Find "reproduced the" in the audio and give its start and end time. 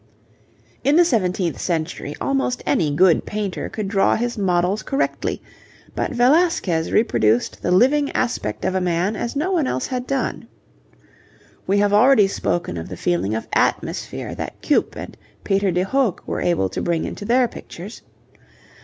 6.91-7.69